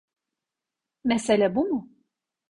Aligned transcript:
Mesele 1.03 1.55
bu 1.55 1.65
mu? 1.69 1.89